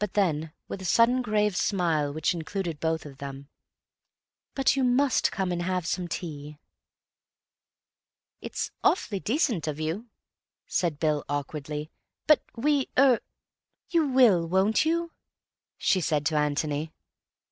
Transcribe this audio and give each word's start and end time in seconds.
Then, 0.13 0.51
with 0.67 0.81
a 0.81 0.85
sudden 0.85 1.21
grave 1.21 1.55
smile 1.55 2.11
which 2.11 2.33
included 2.33 2.79
both 2.79 3.05
of 3.05 3.19
them, 3.19 3.49
"But 4.55 4.75
you 4.75 4.83
must 4.83 5.31
come 5.31 5.51
and 5.51 5.61
have 5.61 5.85
some 5.85 6.07
tea." 6.07 6.57
"It's 8.41 8.71
awfully 8.83 9.19
decent 9.19 9.67
of 9.67 9.79
you," 9.79 10.07
said 10.65 10.97
Bill 10.97 11.23
awkwardly, 11.29 11.91
"but 12.25 12.41
we—er—" 12.55 13.19
"You 13.91 14.07
will, 14.07 14.47
won't 14.47 14.85
you?" 14.85 15.11
she 15.77 16.01
said 16.01 16.25
to 16.25 16.35
Antony. 16.35 16.91